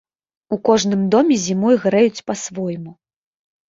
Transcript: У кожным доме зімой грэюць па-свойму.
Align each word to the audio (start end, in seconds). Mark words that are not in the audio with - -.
У 0.55 0.57
кожным 0.69 1.05
доме 1.13 1.39
зімой 1.45 1.79
грэюць 1.87 2.25
па-свойму. 2.33 3.01